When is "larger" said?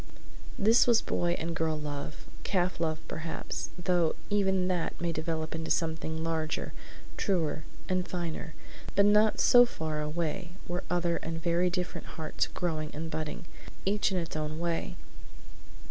6.23-6.73